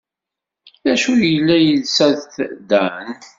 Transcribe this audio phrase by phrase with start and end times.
[0.83, 2.33] D acu ay yella yelsa-t
[2.69, 3.07] Dan?